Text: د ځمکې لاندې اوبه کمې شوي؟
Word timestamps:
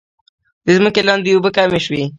د 0.65 0.67
ځمکې 0.77 1.01
لاندې 1.07 1.29
اوبه 1.33 1.49
کمې 1.55 1.79
شوي؟ 1.85 2.03